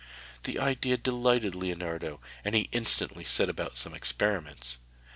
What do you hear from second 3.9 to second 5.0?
experiments.